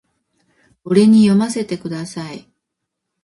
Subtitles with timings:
[0.83, 2.51] 俺に読ませてください